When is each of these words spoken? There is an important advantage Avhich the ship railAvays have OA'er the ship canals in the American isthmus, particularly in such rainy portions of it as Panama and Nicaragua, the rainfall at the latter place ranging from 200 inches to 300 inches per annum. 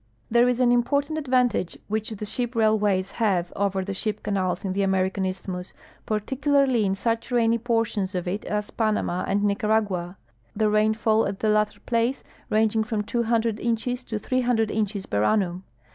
There 0.31 0.47
is 0.49 0.59
an 0.59 0.71
important 0.71 1.19
advantage 1.19 1.77
Avhich 1.87 2.17
the 2.17 2.25
ship 2.25 2.55
railAvays 2.55 3.11
have 3.11 3.53
OA'er 3.55 3.85
the 3.85 3.93
ship 3.93 4.23
canals 4.23 4.65
in 4.65 4.73
the 4.73 4.81
American 4.81 5.27
isthmus, 5.27 5.73
particularly 6.07 6.85
in 6.87 6.95
such 6.95 7.31
rainy 7.31 7.59
portions 7.59 8.15
of 8.15 8.27
it 8.27 8.43
as 8.45 8.71
Panama 8.71 9.23
and 9.27 9.43
Nicaragua, 9.43 10.17
the 10.55 10.69
rainfall 10.71 11.27
at 11.27 11.39
the 11.39 11.49
latter 11.49 11.79
place 11.81 12.23
ranging 12.49 12.83
from 12.83 13.03
200 13.03 13.59
inches 13.59 14.03
to 14.05 14.17
300 14.17 14.71
inches 14.71 15.05
per 15.05 15.23
annum. 15.23 15.65